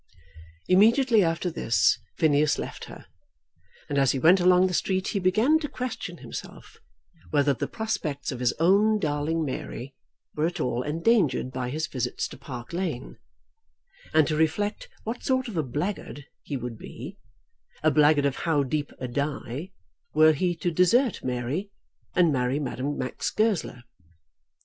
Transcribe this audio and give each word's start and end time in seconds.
Immediately 0.67 1.23
after 1.23 1.51
this 1.51 1.99
Phineas 2.17 2.57
left 2.57 2.85
her, 2.85 3.05
and 3.87 3.99
as 3.99 4.13
he 4.13 4.17
went 4.17 4.39
along 4.39 4.65
the 4.65 4.73
street 4.73 5.09
he 5.09 5.19
began 5.19 5.59
to 5.59 5.69
question 5.69 6.17
himself 6.17 6.77
whether 7.29 7.53
the 7.53 7.67
prospects 7.67 8.31
of 8.31 8.39
his 8.39 8.51
own 8.53 8.97
darling 8.97 9.45
Mary 9.45 9.93
were 10.35 10.47
at 10.47 10.59
all 10.59 10.81
endangered 10.81 11.51
by 11.51 11.69
his 11.69 11.85
visits 11.85 12.27
to 12.29 12.37
Park 12.39 12.73
Lane; 12.73 13.19
and 14.11 14.27
to 14.27 14.35
reflect 14.35 14.89
what 15.03 15.21
sort 15.23 15.47
of 15.47 15.55
a 15.55 15.61
blackguard 15.61 16.25
he 16.41 16.57
would 16.57 16.79
be, 16.79 17.19
a 17.83 17.91
blackguard 17.91 18.25
of 18.25 18.37
how 18.37 18.63
deep 18.63 18.91
a 18.99 19.07
dye, 19.07 19.69
were 20.15 20.33
he 20.33 20.55
to 20.55 20.71
desert 20.71 21.23
Mary 21.23 21.69
and 22.15 22.33
marry 22.33 22.57
Madame 22.59 22.97
Max 22.97 23.29
Goesler. 23.29 23.83